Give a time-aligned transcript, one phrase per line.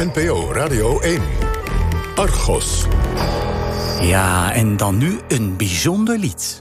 [0.00, 1.20] NPO Radio 1.
[2.14, 2.86] Argos.
[4.02, 6.60] Ja, en dan nu een bijzonder lied.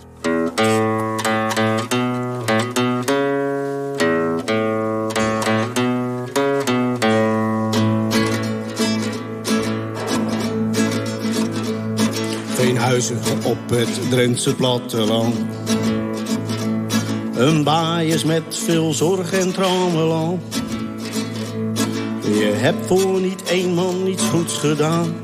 [12.54, 15.36] Veenhuizen op het Drentse platteland.
[17.36, 20.59] Een baaiers met veel zorg en trammeland.
[22.38, 25.16] Je hebt voor niet één man iets goeds gedaan.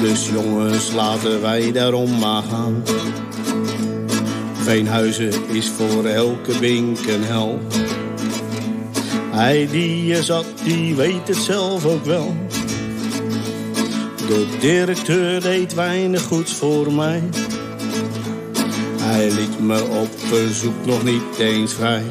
[0.00, 2.82] Dus jongens, laten wij daarom maar gaan.
[4.52, 7.58] Veenhuizen is voor elke bink een hel.
[9.30, 12.34] Hij die er zat, die weet het zelf ook wel.
[14.16, 17.22] De directeur deed weinig goeds voor mij.
[19.00, 22.02] Hij liet me op verzoek nog niet eens vrij.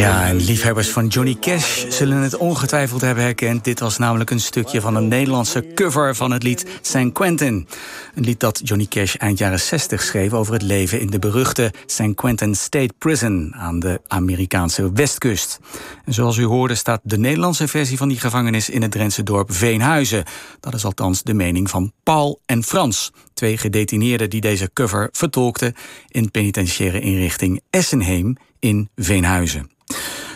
[0.00, 3.64] Ja, en liefhebbers van Johnny Cash zullen het ongetwijfeld hebben herkend.
[3.64, 7.66] Dit was namelijk een stukje van een Nederlandse cover van het lied San Quentin.
[8.14, 11.72] Een lied dat Johnny Cash eind jaren 60 schreef over het leven in de beruchte
[11.86, 15.58] San Quentin State Prison aan de Amerikaanse westkust.
[16.04, 19.52] En zoals u hoorde staat de Nederlandse versie van die gevangenis in het Drentse dorp
[19.52, 20.24] Veenhuizen.
[20.60, 25.74] Dat is althans de mening van Paul en Frans, twee gedetineerden die deze cover vertolkten
[26.08, 29.78] in penitentiaire inrichting Essenheem in Veenhuizen.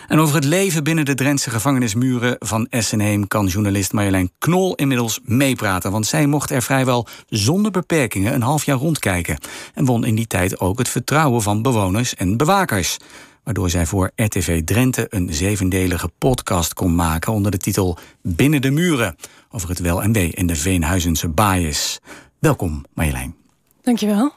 [0.07, 5.19] En over het leven binnen de Drentse gevangenismuren van Essenheem kan journalist Marjolein Knol inmiddels
[5.23, 5.91] meepraten.
[5.91, 9.37] Want zij mocht er vrijwel zonder beperkingen een half jaar rondkijken.
[9.73, 12.97] En won in die tijd ook het vertrouwen van bewoners en bewakers.
[13.43, 18.71] Waardoor zij voor RTV Drenthe een zevendelige podcast kon maken onder de titel Binnen de
[18.71, 19.15] Muren.
[19.51, 21.99] Over het wel en wee in de Veenhuizense baaiers.
[22.39, 23.35] Welkom Marjolein.
[23.81, 24.33] Dankjewel.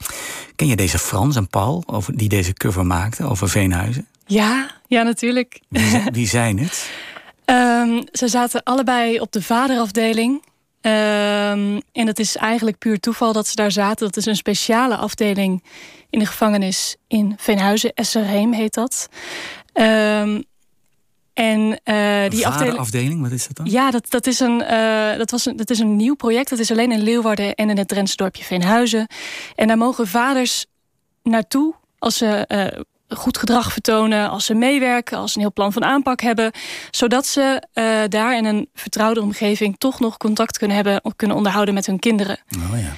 [0.57, 4.07] Ken je deze Frans en Paul over, die deze cover maakten over Veenhuizen?
[4.29, 5.61] Ja, ja natuurlijk.
[5.69, 6.91] Wie, wie zijn het?
[7.51, 10.43] um, ze zaten allebei op de vaderafdeling.
[10.81, 14.07] Um, en het is eigenlijk puur toeval dat ze daar zaten.
[14.07, 15.65] Dat is een speciale afdeling
[16.11, 17.95] in de gevangenis in Veenhuizen.
[17.95, 19.09] Esserheem heet dat.
[19.73, 20.45] Um,
[21.33, 23.67] en uh, die afdeling, afdeling, wat is dat dan?
[23.71, 26.51] Ja, dat, dat, is een, uh, dat, was een, dat is een nieuw project.
[26.51, 29.07] Dat is alleen in Leeuwarden en in het Drentse dorpje Veenhuizen.
[29.55, 30.67] En daar mogen vaders
[31.23, 35.73] naartoe als ze uh, goed gedrag vertonen, als ze meewerken, als ze een heel plan
[35.73, 36.53] van aanpak hebben,
[36.91, 41.75] zodat ze uh, daar in een vertrouwde omgeving toch nog contact kunnen hebben, kunnen onderhouden
[41.75, 42.39] met hun kinderen.
[42.57, 42.93] Oh ja.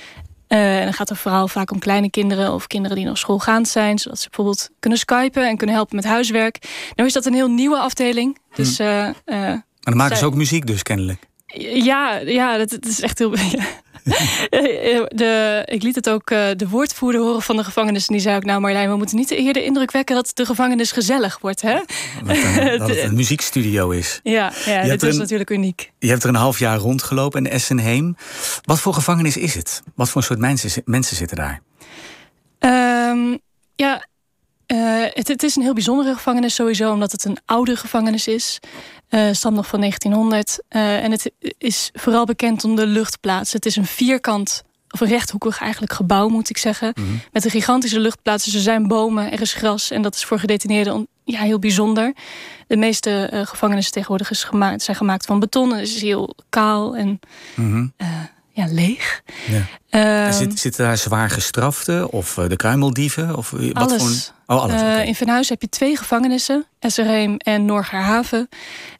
[0.48, 3.68] Uh, en dan gaat het vooral vaak om kleine kinderen of kinderen die nog schoolgaand
[3.68, 6.58] zijn, zodat ze bijvoorbeeld kunnen skypen en kunnen helpen met huiswerk.
[6.94, 8.38] Nou is dat een heel nieuwe afdeling.
[8.54, 8.84] Dus, hm.
[8.84, 11.28] uh, maar dan maken ze ook muziek dus kennelijk.
[11.58, 13.34] Ja, ja dat, dat is echt heel.
[15.08, 18.06] de, ik liet het ook uh, de woordvoerder horen van de gevangenis.
[18.06, 20.14] En die zei ook, nou Marjolein, we moeten niet eerder de indruk wekken...
[20.14, 21.74] dat de gevangenis gezellig wordt, hè?
[22.24, 24.20] Dat, een, dat het een muziekstudio is.
[24.22, 25.92] Ja, ja dit is een, natuurlijk uniek.
[25.98, 28.16] Je hebt er een half jaar rondgelopen in Essenheem.
[28.62, 29.82] Wat voor gevangenis is het?
[29.94, 31.62] Wat voor soort mensen, mensen zitten daar?
[32.58, 33.38] Um,
[33.76, 34.08] ja,
[34.72, 38.58] uh, het, het, is een heel bijzondere gevangenis sowieso, omdat het een oude gevangenis is.
[39.10, 40.58] Uh, stamt nog van 1900.
[40.70, 43.52] Uh, en het is vooral bekend om de luchtplaats.
[43.52, 46.92] Het is een vierkant, of een rechthoekig eigenlijk gebouw, moet ik zeggen.
[46.94, 47.20] Mm -hmm.
[47.32, 48.44] Met een gigantische luchtplaats.
[48.44, 49.90] Dus er zijn bomen, er is gras.
[49.90, 52.14] En dat is voor gedetineerden ja, heel bijzonder.
[52.66, 55.74] De meeste gevangenissen tegenwoordig is gemaakt, zijn gemaakt van beton.
[55.74, 57.20] Het is heel kaal en
[57.54, 57.92] mm -hmm.
[58.60, 59.22] Ja, leeg.
[59.46, 60.26] Ja.
[60.26, 63.36] Um, zit, zitten daar zwaar gestraften of de kruimeldieven?
[63.36, 64.32] Of wat alles.
[64.46, 64.56] Voor...
[64.56, 64.80] Oh, alles.
[64.80, 65.06] Uh, okay.
[65.06, 68.48] In Venhuis heb je twee gevangenissen, Esserheem en Noorgerhaven.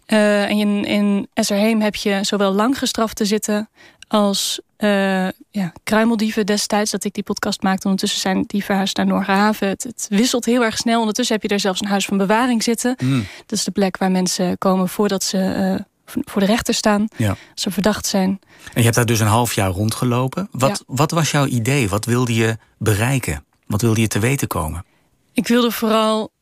[0.07, 3.69] Uh, en in, in Esserheem heb je zowel langgestrafte zitten
[4.09, 6.91] als uh, ja, kruimeldieven destijds.
[6.91, 7.85] Dat ik die podcast maakte.
[7.85, 9.69] Ondertussen zijn die verhuisd naar Noorgerhaven.
[9.69, 10.99] Het, het, wisselt heel erg snel.
[10.99, 12.95] Ondertussen heb je er zelfs een huis van bewaring zitten.
[13.03, 13.27] Mm.
[13.47, 15.85] Dat is de plek waar mensen komen voordat ze
[16.25, 17.09] voor de rechter staan.
[17.17, 17.29] Ja.
[17.29, 18.29] Als ze verdacht zijn.
[18.65, 20.49] En je hebt daar dus een half jaar rondgelopen.
[20.51, 20.95] Wat, ja.
[20.95, 21.89] wat was jouw idee?
[21.89, 23.45] Wat wilde je bereiken?
[23.67, 24.85] Wat wilde je te weten komen?
[25.33, 26.33] Ik wilde vooral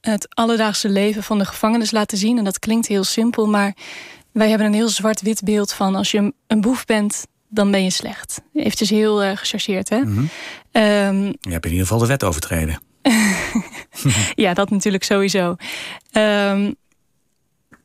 [0.00, 2.38] het alledaagse leven van de gevangenis laten zien.
[2.38, 3.74] En dat klinkt heel simpel, maar
[4.32, 7.90] wij hebben een heel zwart-wit beeld van als je een boef bent, dan ben je
[7.90, 8.42] slecht.
[8.54, 9.98] Eventjes heel uh, gechargeerd, hè?
[9.98, 10.28] Mm -hmm.
[10.82, 12.80] um, je hebt in ieder geval de wet overtreden.
[14.34, 15.56] ja, dat natuurlijk sowieso.
[16.12, 16.76] Um,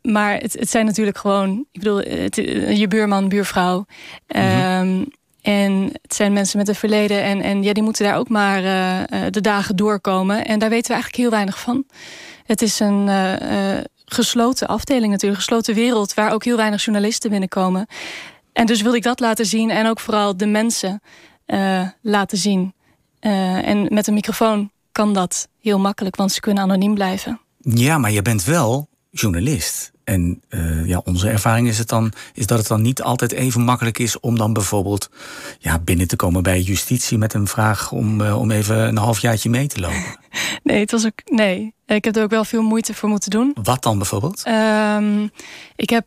[0.03, 2.35] maar het, het, zijn natuurlijk gewoon, ik bedoel, het,
[2.77, 3.85] je buurman, buurvrouw.
[4.27, 5.07] Um,
[5.41, 7.23] en het zijn mensen met een verleden.
[7.23, 10.45] En, en ja, die moeten daar ook maar uh, de dagen doorkomen.
[10.45, 11.85] En daar weten we eigenlijk heel weinig van.
[12.45, 13.09] Het is een
[14.05, 15.41] gesloten afdeling natuurlijk.
[15.41, 17.87] Een gesloten wereld waar ook heel weinig journalisten binnenkomen.
[18.53, 19.69] En dus wilde ik dat laten zien.
[19.69, 21.01] En ook vooral de mensen
[22.01, 22.73] laten zien.
[23.19, 26.15] en met een microfoon kan dat heel makkelijk.
[26.15, 27.39] Want ze kunnen anoniem blijven.
[27.57, 29.92] Ja, maar je bent wel journalist.
[30.03, 33.61] En uh, ja, onze ervaring is, het dan, is dat het dan niet altijd even
[33.61, 35.09] makkelijk is om dan bijvoorbeeld
[35.59, 39.49] ja, binnen te komen bij justitie met een vraag om, uh, om even een halfjaartje
[39.49, 40.03] mee te lopen.
[40.63, 41.19] Nee, het was ook.
[41.25, 43.55] Nee, ik heb er ook wel veel moeite voor moeten doen.
[43.63, 44.43] Wat dan bijvoorbeeld?
[44.47, 45.31] Um,
[45.75, 46.05] ik heb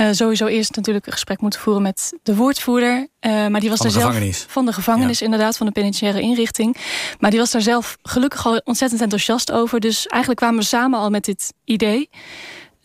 [0.00, 3.08] uh, sowieso eerst natuurlijk een gesprek moeten voeren met de woordvoerder.
[3.20, 4.46] Uh, maar die was van de zelf gevangenis.
[4.48, 5.24] van de gevangenis, ja.
[5.24, 6.76] inderdaad, van de penitentiaire inrichting.
[7.18, 9.80] Maar die was daar zelf gelukkig al ontzettend enthousiast over.
[9.80, 12.08] Dus eigenlijk kwamen we samen al met dit idee.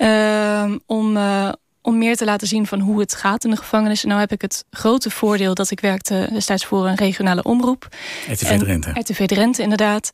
[0.01, 1.17] Uh, om,
[1.81, 4.01] om meer te laten zien van hoe het gaat in de gevangenis.
[4.01, 7.87] En nou heb ik het grote voordeel dat ik werkte destijds voor een regionale omroep.
[8.29, 8.91] RTV Drenthe.
[8.93, 10.11] RTV Drenthe, inderdaad.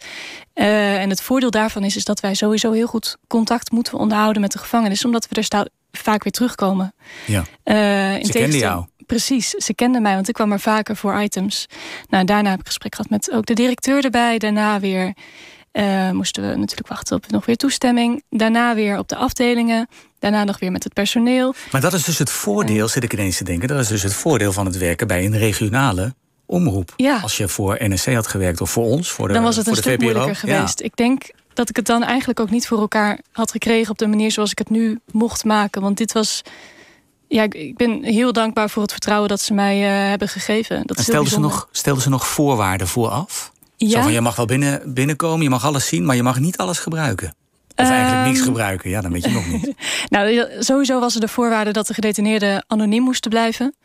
[0.56, 4.42] Uh, en het voordeel daarvan is, is dat wij sowieso heel goed contact moeten onderhouden
[4.42, 5.06] met de gevangenis.
[5.06, 6.94] Omdat we er vaak weer terugkomen.
[7.26, 7.44] Ja.
[7.64, 8.86] Uh, in Ze kenden jou.
[9.06, 11.66] Precies, ze kenden mij, want ik kwam er vaker voor items.
[12.10, 14.38] Nou, daarna heb ik gesprek gehad met ook de directeur erbij.
[14.38, 15.14] Daarna weer
[15.78, 18.24] uh, moesten we natuurlijk wachten op nog weer toestemming.
[18.30, 19.88] Daarna weer op de afdelingen.
[20.20, 21.54] Daarna nog weer met het personeel.
[21.72, 23.68] Maar dat is dus het voordeel, zit ik ineens te denken.
[23.68, 26.14] Dat is dus het voordeel van het werken bij een regionale
[26.46, 26.94] omroep.
[26.96, 27.20] Ja.
[27.22, 29.76] Als je voor NSC had gewerkt of voor ons, voor de Dan was het een
[29.76, 30.04] stuk VPRO.
[30.04, 30.56] moeilijker Ja.
[30.56, 30.82] geweest.
[30.82, 31.22] Ik denk
[31.54, 34.52] dat ik het dan eigenlijk ook niet voor elkaar had gekregen op de manier zoals
[34.52, 35.82] ik het nu mocht maken.
[35.82, 36.42] Want dit was.
[37.28, 40.82] Ja, ik- ben heel dankbaar voor het vertrouwen dat ze mij eh, hebben gegeven.
[40.86, 43.52] Dat stelden ze, nog, stelden ze nog voorwaarden vooraf?
[43.78, 46.40] Zo Ja, van, je mag wel binnen, binnenkomen, je mag alles zien, maar je mag
[46.40, 47.36] niet alles gebruiken.
[47.76, 48.48] Of eigenlijk niks Ehm.
[48.48, 49.74] gebruiken, ja, dan weet je nog niet.
[50.10, 53.76] nou, sowieso was er de voorwaarde dat de gedetineerden anoniem moesten blijven.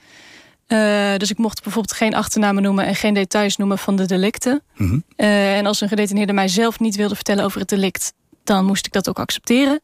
[0.66, 4.62] Eh, dus ik mocht bijvoorbeeld geen achternamen noemen en geen details noemen van de delicten.
[4.76, 4.98] Mhm.
[5.16, 8.12] Eh, en als een gedetineerde mij zelf niet wilde vertellen over het delict,
[8.44, 9.80] dan moest ik dat ook accepteren.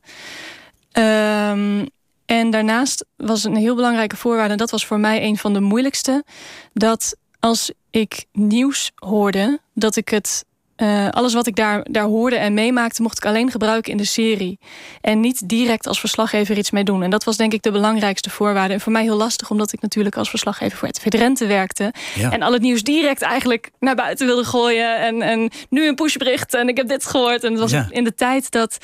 [0.93, 1.87] Ehm,
[2.27, 5.61] en daarnaast was een heel belangrijke voorwaarde, en dat was voor mij een van de
[5.61, 6.25] moeilijkste,
[6.73, 10.47] dat als ik nieuws hoorde, dat ik het.
[10.77, 14.05] eh, alles wat ik daar, daar hoorde en meemaakte, mocht ik alleen gebruiken in de
[14.05, 14.59] serie.
[15.01, 17.03] En niet direct als verslaggever iets mee doen.
[17.03, 18.75] En dat was denk ik de belangrijkste voorwaarde.
[18.75, 21.93] En voor mij heel lastig, omdat ik natuurlijk als verslaggever voor het Drenthe werkte.
[22.15, 22.31] Ja.
[22.33, 24.99] En al het nieuws direct eigenlijk naar buiten wilde gooien.
[24.99, 27.45] En, en nu een pushbericht en ik heb dit gehoord.
[27.45, 27.87] En het was Ja.
[27.91, 28.79] in de tijd dat,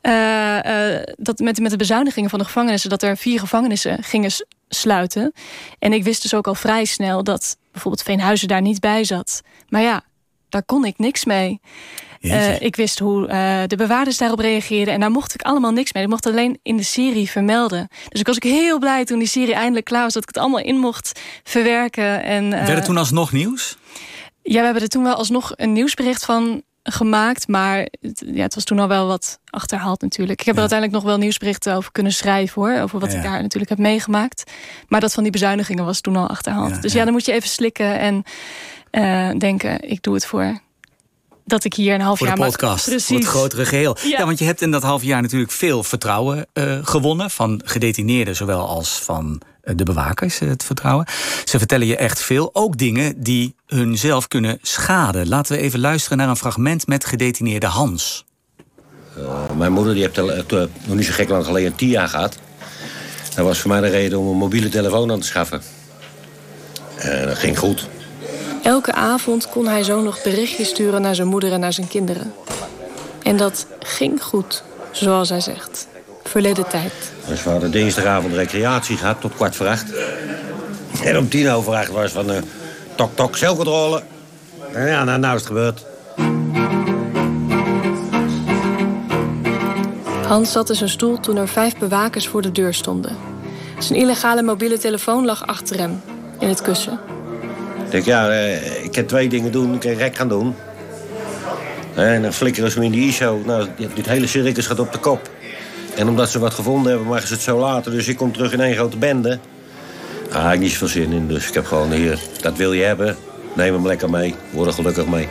[0.00, 2.90] eh, eh, dat met, met de bezuinigingen van de gevangenissen...
[2.90, 4.30] dat er vier gevangenissen gingen
[4.68, 5.32] sluiten.
[5.78, 9.40] En ik wist dus ook al vrij snel dat bijvoorbeeld Veenhuizen daar niet bij zat.
[9.68, 10.04] Maar ja,
[10.48, 11.60] daar kon ik niks mee.
[12.20, 14.94] Eh, ik wist hoe eh, de bewaarders daarop reageerden.
[14.94, 16.02] En daar mocht ik allemaal niks mee.
[16.02, 17.88] Ik mocht alleen in de serie vermelden.
[18.08, 20.12] Dus ik was ook heel blij toen die serie eindelijk klaar was...
[20.12, 22.22] dat ik het allemaal in mocht verwerken.
[22.22, 23.76] En, Werd het toen alsnog nieuws?
[24.42, 27.48] ja, we hebben er toen wel alsnog een nieuwsbericht van gemaakt.
[27.48, 30.40] Maar het, ja, het was toen al wel wat achterhaald natuurlijk.
[30.40, 32.80] Ik heb er uiteindelijk nog wel nieuwsberichten over kunnen schrijven hoor.
[32.80, 34.50] Over wat Ja, ik daar natuurlijk heb meegemaakt.
[34.88, 36.82] Maar dat van die bezuinigingen was toen al achterhaald.
[36.82, 37.04] Dus ja.
[37.04, 38.22] dan moet je even slikken en
[38.90, 40.60] eh, denken, ik doe het voor
[41.44, 43.06] dat ik hier een half Voor de jaar mag- podcast, Precies.
[43.06, 43.96] voor het grotere geheel.
[44.02, 44.18] Ja.
[44.18, 44.24] Ja.
[44.24, 47.30] want je hebt in dat half jaar natuurlijk veel vertrouwen eh, gewonnen...
[47.30, 51.06] van gedetineerden, zowel als van de bewakers, eh, het vertrouwen.
[51.44, 55.28] Ze vertellen je echt veel, ook dingen die hun zelf kunnen schaden.
[55.28, 58.24] Laten we even luisteren naar een fragment met gedetineerde Hans.
[59.56, 62.38] Mijn moeder die heeft eh, nog niet zo gek lang geleden een TIA gehad.
[63.34, 65.62] Dat was voor mij de reden om een mobiele telefoon aan te schaffen.
[66.96, 67.88] En dat ging goed.
[68.62, 72.32] Elke avond kon hij zo nog berichtjes sturen naar zijn moeder en naar zijn kinderen.
[73.22, 75.86] En dat ging goed, zoals hij zegt.
[76.32, 76.92] Verleden tijd.
[77.28, 79.86] Dus we hadden dinsdagavond recreatie gehad tot kwart voor acht.
[81.02, 82.42] En om tien over acht was van eh
[82.94, 84.02] tok tok celcontrole.
[84.72, 85.84] En ja, nou, nou is het gebeurd.
[90.26, 93.16] Hans zat in zijn stoel toen er vijf bewakers voor de deur stonden.
[93.78, 96.02] Zijn illegale mobiele telefoon lag achter hem,
[96.38, 96.98] in het kussen.
[97.84, 99.74] Ik denk, ja, eh, ik kan twee dingen doen.
[99.74, 100.54] Ik kan rek gaan doen.
[101.94, 103.42] En dan flikkeren ze me in die ISO.
[103.44, 105.30] Nou, dit hele circus gaat op de kop.
[105.96, 107.92] En omdat ze wat gevonden hebben, maken ze het zo later.
[107.92, 109.38] Dus ik kom terug in één grote bende.
[110.32, 111.28] Ah, ik heb niet zoveel zin in.
[111.28, 113.16] Dus ik heb gewoon hier, dat wil je hebben.
[113.54, 114.34] Neem hem lekker mee.
[114.50, 115.28] Word er gelukkig mee.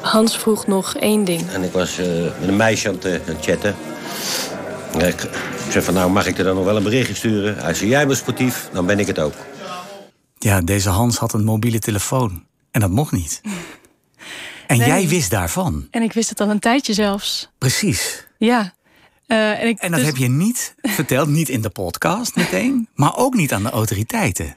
[0.00, 1.50] Hans vroeg nog één ding.
[1.50, 2.06] En ik was eh,
[2.40, 3.74] met een meisje aan het, eh, aan het chatten.
[4.98, 5.22] Ik,
[5.64, 7.56] ik zei van, nou, mag ik er dan nog wel een berichtje sturen?
[7.58, 9.34] Hij zei, jij bent sportief, dan ben ik het ook.
[10.38, 12.44] Ja, deze Hans had een mobiele telefoon.
[12.70, 13.40] En dat mocht niet.
[14.66, 14.86] En Nee.
[14.88, 15.86] jij wist daarvan.
[15.90, 17.48] En ik wist het al een tijdje zelfs.
[17.58, 18.26] Precies.
[18.38, 18.72] Ja.
[19.28, 22.88] Eh, en, ik, En dat dus- heb je niet verteld, niet in de podcast meteen,
[22.94, 24.56] maar ook niet aan de autoriteiten.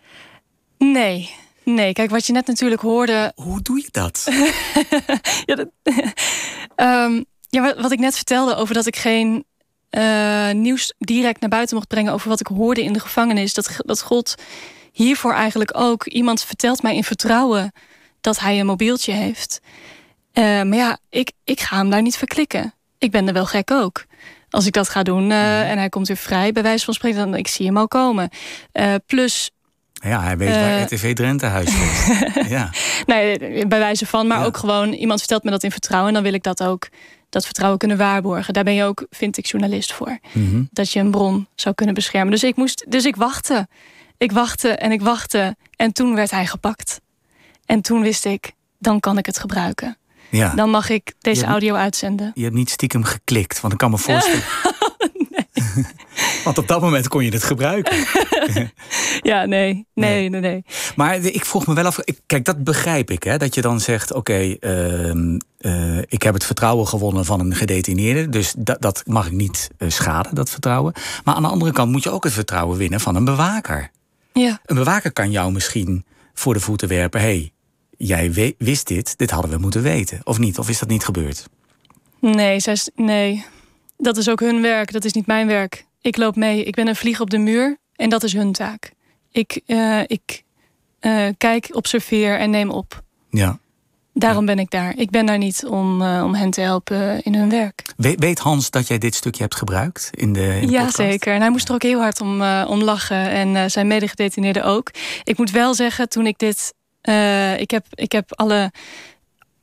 [0.78, 1.36] Nee.
[1.64, 3.32] Nee, kijk, wat je net natuurlijk hoorde...
[3.36, 4.28] Hoe doe je dat?
[5.46, 5.70] Ja, dat-
[6.76, 9.46] Ehm, ja, wat, ik net vertelde over dat ik geen
[9.90, 13.76] eh, nieuws direct naar buiten mocht brengen over wat ik hoorde in de gevangenis, dat,
[13.78, 14.36] dat gold
[14.92, 16.06] hiervoor eigenlijk ook.
[16.06, 17.72] Iemand vertelt mij in vertrouwen
[18.22, 19.60] dat hij een mobieltje heeft.
[20.32, 22.74] Eh, maar ja, ik, ik ga hem daar niet verklikken.
[22.98, 24.06] Ik ben er wel gek ook.
[24.52, 27.20] Als ik dat ga doen uh, en hij komt weer vrij, bij wijze van spreken,
[27.20, 28.30] dan ik zie hem al komen.
[28.74, 29.52] Uh, plus
[29.94, 32.20] ja, hij weet waar uh, RTV Drenthe huis is.
[32.50, 32.70] ja.
[33.06, 34.46] Nee, bij wijze van, maar ja.
[34.46, 36.08] ook gewoon iemand vertelt me dat in vertrouwen.
[36.08, 36.90] En dan wil ik dat ook,
[37.30, 38.54] dat vertrouwen kunnen waarborgen.
[38.54, 40.20] Daar ben je ook, vind ik, journalist voor.
[40.32, 40.70] Mm -hmm.
[40.72, 42.32] Dat je een bron zou kunnen beschermen.
[42.32, 43.68] Dus ik moest, dus ik wachtte.
[44.18, 45.56] Ik wachtte en ik wachtte.
[45.76, 47.02] En toen werd hij gepakt.
[47.66, 49.98] En toen wist ik, dan kan ik het gebruiken.
[50.32, 50.54] Ja.
[50.56, 52.32] Dan mag ik deze hebt, audio uitzenden.
[52.34, 54.44] Je hebt niet stiekem geklikt, want ik kan me voorstellen.
[55.30, 55.86] nee.
[56.44, 57.98] want op dat moment kon je het gebruiken.
[59.32, 59.86] ja, nee.
[59.94, 60.66] Nee, nee, nee.
[60.96, 62.00] Maar ik vroeg me wel af.
[62.26, 63.24] Kijk, dat begrijp ik.
[63.24, 67.40] Hè, dat je dan zegt: Oké, okay, uh, uh, ik heb het vertrouwen gewonnen van
[67.40, 68.30] een gedetineerde.
[68.30, 70.94] Dus dat, dat mag ik niet uh, schaden, dat vertrouwen.
[71.24, 73.92] Maar aan de andere kant moet je ook het vertrouwen winnen van een bewaker.
[74.34, 74.60] Ja.
[74.66, 77.22] Een bewaker kan jou misschien voor de voeten werpen.
[77.22, 77.52] hey,
[78.02, 80.20] jij wist dit, dit hadden we moeten weten.
[80.24, 80.60] Of niet?
[80.60, 81.46] Of is dat niet gebeurd?
[82.20, 83.46] Nee, zij, nee.
[83.98, 84.92] dat is ook hun werk.
[84.92, 85.86] Dat is niet mijn werk.
[86.02, 86.64] Ik loop mee.
[86.64, 87.78] Ik ben een vlieg op de muur.
[87.96, 88.92] En dat is hun taak.
[89.32, 90.44] Ik, uh, ik
[91.02, 93.04] uh, kijk, observeer en neem op.
[93.30, 93.60] Ja.
[94.14, 94.98] Daarom ben ik daar.
[94.98, 97.84] Ik ben daar niet om, uh, om hen te helpen in hun werk.
[97.98, 100.96] We, weet Hans dat jij dit stukje hebt gebruikt in de, in de Ja, podcast?
[100.96, 101.34] zeker.
[101.34, 103.30] En hij moest er ook heel hard om, om lachen.
[103.30, 104.92] En zijn medegedetineerden ook.
[105.24, 106.74] Ik moet wel zeggen, toen ik dit
[107.10, 108.72] uh, ik, heb, ik heb alle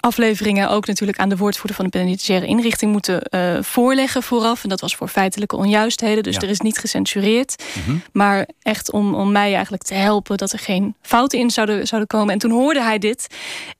[0.00, 4.62] afleveringen ook natuurlijk aan de woordvoerder van de penitentiaire inrichting moeten uh, voorleggen vooraf.
[4.62, 6.23] En dat was voor feitelijke onjuistheden.
[6.23, 6.40] Dus ja.
[6.40, 7.64] er is niet gecensureerd.
[7.75, 8.02] Mm -hmm.
[8.12, 12.09] Maar echt om, om mij eigenlijk te helpen dat er geen fouten in zouden, zouden
[12.09, 12.33] komen.
[12.33, 13.26] En toen hoorde hij dit.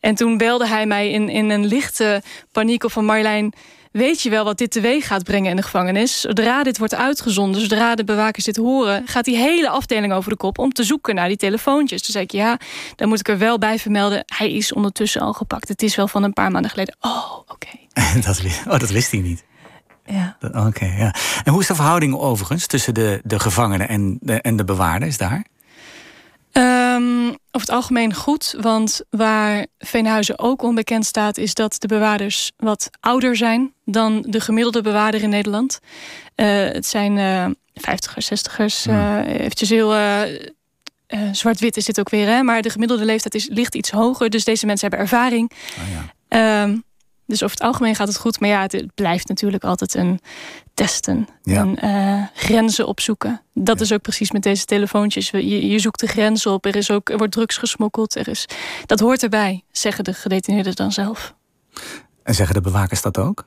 [0.00, 2.22] En toen belde hij mij in, in een lichte
[2.52, 3.52] paniek of van Marjolein
[3.92, 6.21] weet je wel wat dit teweeg gaat brengen in de gevangenis.
[6.21, 9.07] Zodra dit wordt uitgezonden, zodra de bewakers dit horen...
[9.07, 12.02] gaat die hele afdeling over de kop om te zoeken naar die telefoontjes.
[12.02, 12.59] Toen zei ik, ja,
[12.97, 14.23] dan moet ik er wel bij vermelden...
[14.26, 15.68] hij is ondertussen al gepakt.
[15.68, 16.97] Het is wel van een paar maanden geleden.
[17.00, 17.52] Oh, oké.
[17.52, 18.23] Okay.
[18.26, 19.45] dat, oh, dat wist hij niet.
[20.04, 20.37] Ja.
[20.40, 21.14] Oké, okay, ja.
[21.45, 25.16] En hoe is de verhouding overigens tussen de, de gevangenen en de, en de bewaarders
[25.16, 25.45] daar?
[26.52, 31.38] Um, over het algemeen goed, want waar Veenhuizen ook onbekend staat...
[31.38, 35.78] is dat de bewaarders wat ouder zijn dan de gemiddelde bewaarder in Nederland.
[36.36, 37.46] Uh, het zijn uh,
[37.80, 39.96] 50ers, 60ers, uh, eventjes heel...
[39.96, 40.22] Uh,
[41.32, 42.42] zwart-wit is dit ook weer, hè?
[42.42, 44.30] maar de gemiddelde leeftijd is, ligt iets hoger.
[44.30, 45.50] Dus deze mensen hebben ervaring.
[45.78, 45.84] Oh
[46.28, 46.62] ja.
[46.62, 46.84] um,
[47.28, 48.40] dus over het algemeen gaat het goed.
[48.40, 50.20] Maar ja, het blijft natuurlijk altijd een
[50.75, 51.28] testen.
[51.42, 51.61] Ja.
[51.61, 53.42] En uh, grenzen opzoeken.
[53.54, 53.85] Dat Ja.
[53.85, 55.30] is ook precies met deze telefoontjes.
[55.30, 56.64] Je, je zoekt de grenzen op.
[56.66, 58.16] Er, is ook, er wordt drugs gesmokkeld.
[58.16, 58.47] Er is,
[58.87, 61.35] dat hoort erbij, zeggen de gedetineerden dan zelf.
[62.23, 63.47] En zeggen de bewakers dat ook?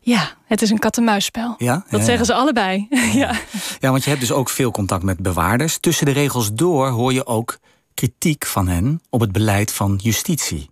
[0.00, 1.54] Ja, het is een kat-en-muisspel.
[1.58, 1.84] Ja?
[1.90, 2.86] Dat Ja, zeggen ze allebei.
[3.22, 3.34] ja.
[3.80, 5.78] Ja, want je hebt dus ook veel contact met bewaarders.
[5.78, 7.58] Tussen de regels door hoor je ook
[7.94, 10.70] kritiek van hen op het beleid van justitie.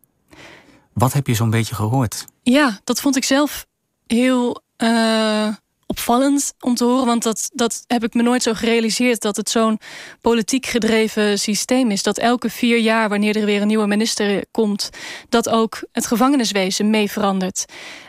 [0.93, 2.25] Wat heb je zo'n beetje gehoord?
[2.43, 3.67] Ja, dat vond ik zelf
[4.07, 5.49] heel uh,
[5.87, 7.07] opvallend om te horen.
[7.07, 9.21] Want dat, dat heb ik me nooit zo gerealiseerd.
[9.21, 9.79] Dat het zo'n
[10.21, 12.03] politiek gedreven systeem is.
[12.03, 14.91] Dat elke vier jaar, wanneer er weer een nieuwe minister komt...
[15.29, 17.65] dat ook het gevangeniswezen mee verandert.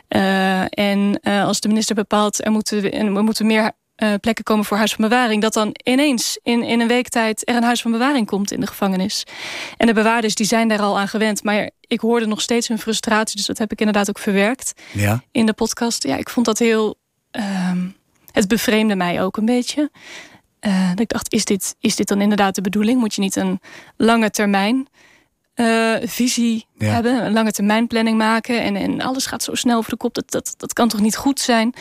[0.08, 2.44] Uh, en uh, als de minister bepaalt...
[2.44, 3.72] er moeten, er moeten meer
[4.02, 5.42] uh, plekken komen voor huis van bewaring...
[5.42, 8.60] dat dan ineens in, in een week tijd er een huis van bewaring komt in
[8.60, 9.24] de gevangenis.
[9.76, 11.42] En de bewaarders die zijn daar al aan gewend.
[11.42, 13.36] Maar ik hoorde nog steeds hun frustratie.
[13.36, 15.22] Dus dat heb ik inderdaad ook verwerkt Ja?
[15.30, 16.02] in de podcast.
[16.02, 16.96] Ja, ik vond dat heel...
[17.32, 17.70] Uh,
[18.32, 19.90] het bevreemde mij ook een beetje.
[20.60, 23.00] Uh, dat ik dacht, is dit, is dit dan inderdaad de bedoeling?
[23.00, 23.60] Moet je niet een
[23.96, 24.88] lange termijn
[25.54, 26.86] uh, visie Ja.
[26.92, 27.24] hebben?
[27.24, 28.62] Een lange termijn planning maken?
[28.62, 30.14] En, en alles gaat zo snel over de kop.
[30.14, 31.74] Dat, dat, dat kan toch niet goed zijn?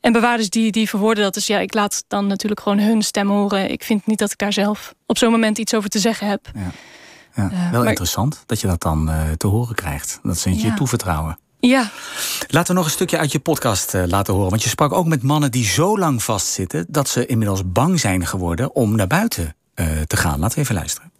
[0.00, 1.34] En bewaarders die, die verwoorden dat.
[1.34, 3.70] Dus ja, ik laat dan natuurlijk gewoon hun stem horen.
[3.70, 6.50] Ik vind niet dat ik daar zelf op zo'n moment iets over te zeggen heb.
[6.54, 6.60] Ja.
[7.34, 10.18] Ja, Uh, wel maar- interessant dat je dat dan eh, te horen krijgt.
[10.22, 10.74] Dat ze het je Ja.
[10.74, 11.38] toevertrouwen.
[11.60, 11.90] Ja,
[12.48, 14.50] Laten we nog een stukje uit je podcast eh, laten horen.
[14.50, 16.86] Want je sprak ook met mannen die zo lang vastzitten...
[16.88, 20.38] dat ze inmiddels bang zijn geworden om naar buiten eh, te gaan.
[20.38, 21.10] Laten we even luisteren.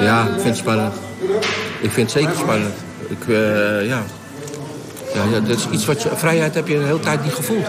[0.00, 0.94] Ja, ik vind het spannend.
[1.80, 2.74] Ik vind het zeker spannend.
[3.08, 4.02] Ik, eh, ja.
[5.16, 7.66] Ja, ja, dat is iets wat je, vrijheid heb je de hele tijd niet gevoeld.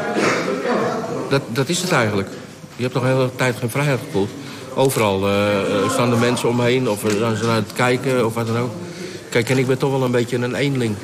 [1.30, 2.28] Dat, dat is het eigenlijk.
[2.76, 4.30] Je hebt nog een hele tijd geen vrijheid gevoeld.
[4.76, 8.58] Overal eh, staan er mensen omheen of dan ze naar het kijken of wat dan
[8.58, 8.72] ook.
[9.30, 10.96] Kijk, en ik ben toch wel een beetje een eenling.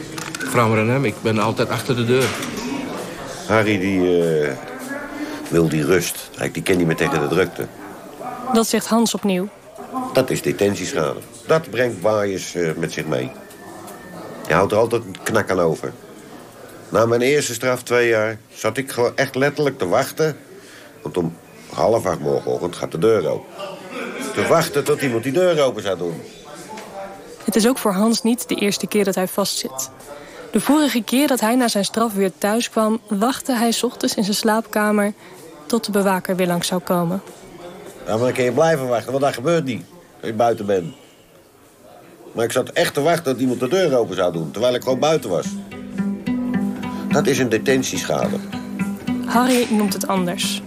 [0.56, 2.28] Aan hem, ik ben altijd achter de deur.
[3.48, 4.52] Harry die eh,
[5.50, 6.30] wil die rust.
[6.52, 7.68] Die ken niet meer tegen de drukte.
[8.54, 9.48] dat zegt Hans opnieuw.
[10.14, 11.20] Dat is detentieschade.
[11.48, 13.32] Dat brengt waaiers eh, met zich mee.
[14.48, 15.92] Je houdt er altijd een knak aan over.
[16.94, 20.38] Na mijn eerste straf, twee jaar, zat ik gewoon echt letterlijk te wachten.
[21.02, 21.36] Want om
[21.70, 23.50] half acht morgenochtend gaat de deur open.
[24.34, 26.22] Te wachten tot iemand die deur open zou doen.
[27.44, 29.90] Het is ook voor Hans niet de eerste keer dat hij vastzit.
[30.52, 33.02] De vorige keer dat hij na zijn straf weer thuis kwam...
[33.08, 35.14] wachtte hij 's ochtends in zijn slaapkamer
[35.66, 37.22] tot de bewaker weer langs zou komen.
[38.06, 39.84] Ja, maar dan kun je blijven wachten, want dat gebeurt niet.
[40.20, 40.94] Als je buiten bent.
[42.32, 44.52] Maar ik zat echt te wachten dat iemand de deur open zou doen...
[44.52, 45.46] terwijl ik gewoon buiten was.
[47.14, 48.36] Dat is een detentieschade.
[49.26, 50.62] Harry noemt het anders.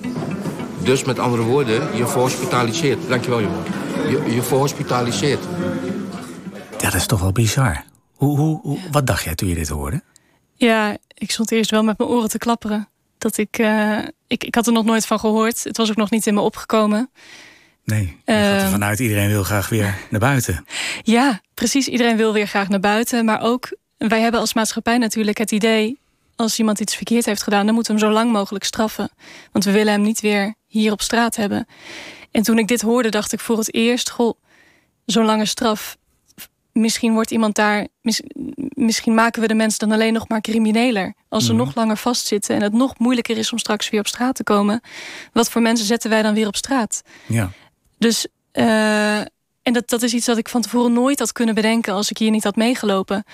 [0.82, 3.08] Dus met andere woorden, je verhospitaliseert.
[3.08, 3.62] Dankjewel, jongen.
[4.08, 5.44] Je, je verhospitaliseert.
[6.78, 7.84] Ja, dat is toch wel bizar.
[8.14, 10.02] Hoe, hoe, hoe- wat dacht jij toen je dit hoorde?
[10.54, 12.88] Ja, ik stond eerst wel met mijn oren te klapperen.
[13.18, 15.64] Dat ik, eh, ik, ik had er nog nooit van gehoord.
[15.64, 17.10] Het was ook nog niet in me opgekomen.
[17.84, 18.70] Nee, je gaat er Eh.
[18.70, 20.64] vanuit iedereen wil graag weer naar buiten.
[21.02, 21.88] Ja, precies.
[21.88, 23.24] Iedereen wil weer graag naar buiten.
[23.24, 25.98] Maar ook, wij hebben als maatschappij natuurlijk het idee...
[26.36, 27.64] als iemand iets verkeerd heeft gedaan...
[27.66, 29.10] dan moeten we hem zo lang mogelijk straffen.
[29.52, 31.66] Want we willen hem niet weer hier op straat hebben.
[32.30, 34.10] En toen ik dit hoorde, dacht ik voor het eerst...
[34.10, 34.40] goh,
[35.04, 35.96] zo'n lange straf...
[36.72, 37.86] Misschien wordt iemand daar.
[38.00, 38.22] mis-
[38.74, 41.14] misschien maken we de mensen dan alleen nog maar crimineler.
[41.28, 41.60] Als ze Mhm.
[41.64, 44.80] nog langer vastzitten en het nog moeilijker is om straks weer op straat te komen.
[45.32, 47.02] Wat voor mensen zetten wij dan weer op straat?
[47.26, 47.50] Ja.
[47.98, 49.20] Dus, eh,
[49.66, 52.18] en dat, dat is iets wat ik van tevoren nooit had kunnen bedenken als ik
[52.18, 53.24] hier niet had meegelopen.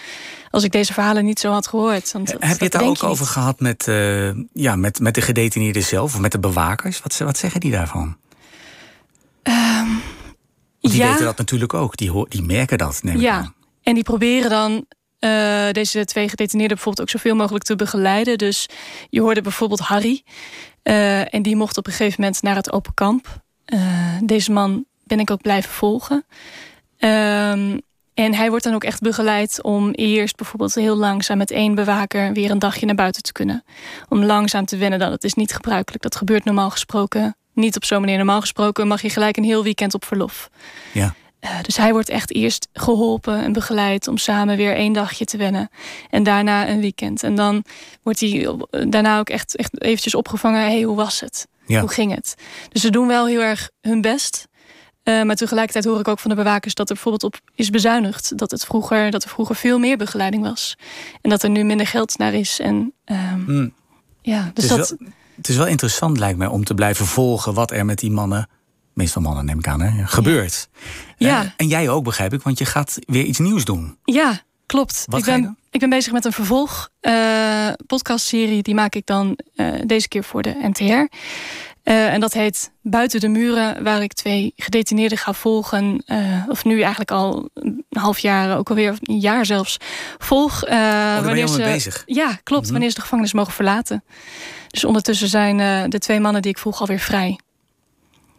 [0.50, 2.12] Als ik deze verhalen niet zo had gehoord.
[2.12, 3.32] Want dat- Heb je het daar ook je over niet.
[3.32, 7.00] gehad met, eh, ja, met, met de gedetineerden zelf of met de bewakers?
[7.02, 8.16] Wat, wat zeggen die daarvan?
[9.42, 11.96] Want die ja, weten dat natuurlijk ook.
[11.96, 13.34] Die, die merken dat, neem ja.
[13.36, 13.54] aan.
[13.82, 14.86] En die proberen dan
[15.18, 18.38] eh, deze twee gedetineerden bijvoorbeeld ook zoveel mogelijk te begeleiden.
[18.38, 18.68] Dus
[19.10, 20.22] je hoorde bijvoorbeeld Harry.
[20.82, 23.40] eh, en die mocht op een gegeven moment naar het open kamp.
[24.24, 26.24] Deze man ben ik ook blijven volgen.
[26.98, 27.78] Ehm,
[28.14, 32.32] en hij wordt dan ook echt begeleid om eerst bijvoorbeeld heel langzaam met één bewaker
[32.32, 33.64] weer een dagje naar buiten te kunnen.
[34.08, 36.02] Om langzaam te wennen dat het is niet gebruikelijk.
[36.02, 38.16] Dat gebeurt normaal gesproken niet op zo'n manier.
[38.16, 40.50] Normaal gesproken mag je gelijk een heel weekend op verlof.
[40.92, 41.14] Ja.
[41.40, 45.36] Eh, dus hij wordt echt eerst geholpen en begeleid om samen weer één dagje te
[45.36, 45.68] wennen.
[46.10, 47.22] En daarna een weekend.
[47.22, 47.64] En dan
[48.02, 48.56] wordt hij
[48.88, 50.60] daarna ook echt, echt eventjes opgevangen.
[50.60, 51.46] hey, hoe was het?
[51.66, 51.80] Ja.
[51.80, 52.34] Hoe ging het?
[52.68, 54.48] Dus ze doen wel heel erg hun best.
[55.02, 58.38] Eh, maar tegelijkertijd hoor ik ook van de bewakers dat er bijvoorbeeld op is bezuinigd.
[58.38, 60.76] Dat, het vroeger, dat er vroeger veel meer begeleiding was.
[61.20, 62.60] En dat er nu minder geld naar is.
[62.60, 63.72] En ehm, Mm.
[64.22, 64.98] ja, dus het, is dat.
[64.98, 68.10] wel, het is wel interessant, lijkt mij, om te blijven volgen wat er met die
[68.10, 68.48] mannen,
[68.92, 70.68] meestal mannen neem ik aan, hè, gebeurt.
[71.16, 71.42] Ja.
[71.42, 73.96] Eh, en jij ook, begrijp ik, want je gaat weer iets nieuws doen.
[74.04, 75.04] Ja, klopt.
[75.06, 78.62] Wat ik, ben, ik ben bezig met een vervolg eh, podcastserie.
[78.62, 79.38] Die maak ik dan
[79.86, 81.16] deze keer voor de NTR.
[81.82, 86.02] Eh, en dat heet Buiten de Muren, waar ik twee gedetineerden ga volgen.
[86.06, 89.76] eh, of nu eigenlijk al een half jaar, ook alweer een jaar zelfs,
[90.18, 90.64] volg.
[90.64, 92.02] Oh, daar je wanneer al mee ze, bezig.
[92.06, 92.62] Ja, klopt.
[92.62, 92.72] Mhm.
[92.72, 94.04] Wanneer ze de gevangenis mogen verlaten.
[94.68, 97.38] Dus ondertussen zijn de twee mannen die ik volg alweer vrij.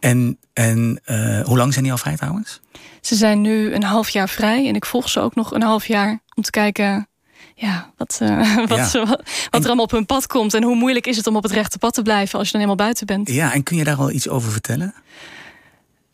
[0.00, 1.00] En, en
[1.44, 2.60] hoe lang zijn die al vrij trouwens?
[3.00, 5.86] Ze zijn nu een half jaar vrij en ik volg ze ook nog een half
[5.86, 7.08] jaar om te kijken
[7.54, 9.06] ja, wat, eh, wat, Ja.
[9.06, 10.54] wat, wat er allemaal op hun pad komt.
[10.54, 12.60] En hoe moeilijk is het om op het rechte pad te blijven als je dan
[12.62, 13.28] helemaal buiten bent.
[13.30, 14.94] Ja, en kun je daar al iets over vertellen?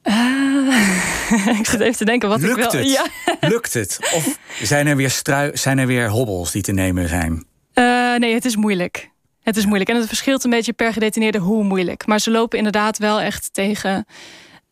[0.03, 2.81] Eh, ik zit even te denken wat Lukt ik wel.
[2.81, 2.91] het?
[2.91, 3.07] Ja.
[3.49, 3.99] Lukt het?
[4.15, 7.45] Of zijn er weer, strui, zijn er weer hobbels die te nemen zijn?
[7.73, 9.11] Eh, nee, het is moeilijk.
[9.43, 9.91] Het is moeilijk.
[9.91, 12.07] En het verschilt een beetje per gedetineerde hoe moeilijk.
[12.07, 14.07] Maar ze lopen inderdaad wel echt tegen.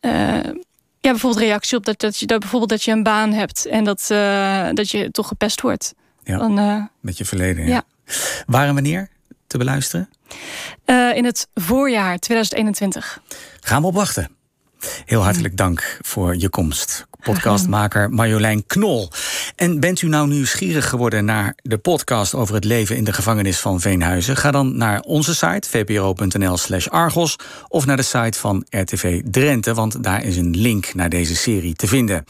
[0.01, 3.83] ja, bijvoorbeeld reactie op dat, dat, je, dat, bijvoorbeeld dat je een baan hebt en
[3.83, 4.05] dat,
[4.73, 5.93] dat je toch gepest wordt.
[6.29, 6.37] Ja.
[6.37, 7.69] Dan, eh, Met je verleden, ja.
[7.69, 7.83] Ja.
[8.45, 9.09] Waar en wanneer
[9.47, 10.09] te beluisteren?
[10.85, 13.21] eh, in het voorjaar 2021.
[13.61, 14.29] Gaan we op wachten.
[15.05, 17.07] Heel hartelijk dank voor je komst.
[17.23, 19.09] Podcastmaker Marjolein Knol.
[19.55, 23.59] En bent u nou nieuwsgierig geworden naar de podcast over het leven in de gevangenis
[23.59, 24.37] van Veenhuizen?
[24.37, 27.35] Ga dan naar onze site vpro.nl/slash Argos
[27.67, 31.73] of naar de site van RTV Drenthe, want daar is een link naar deze serie
[31.75, 32.25] te vinden.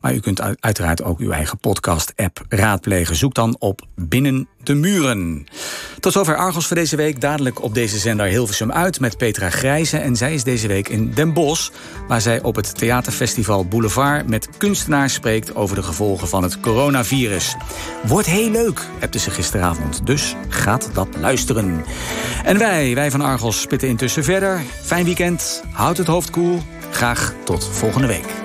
[0.00, 3.16] Maar u kunt uit- uiteraard ook uw eigen podcast-app raadplegen.
[3.16, 5.46] Zoek dan op Binnen de Muren.
[6.00, 7.20] Tot zover Argos voor deze week.
[7.20, 9.96] Dadelijk op deze zender Hilversum uit met Petra Grijze.
[9.98, 11.70] En zij is deze week in Den Bosch,
[12.08, 17.56] waar zij op het theaterfestival Boulevard met kunstenaars spreekt over de gevolgen van het coronavirus.
[18.06, 20.06] Wordt heel leuk, hebte ze gisteravond.
[20.06, 21.84] Dus gaat dat luisteren.
[22.44, 24.62] En wij, wij van Argos, spitten intussen verder.
[24.82, 26.62] Fijn weekend, houd het hoofd koel.
[26.90, 28.43] Graag tot volgende week.